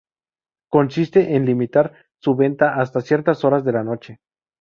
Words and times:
Consiste 0.71 1.35
en 1.35 1.45
limitar 1.45 1.93
su 2.19 2.35
venta 2.35 2.73
hasta 2.81 3.01
ciertas 3.01 3.45
horas 3.45 3.63
de 3.63 3.71
la 3.73 3.83
noche. 3.83 4.19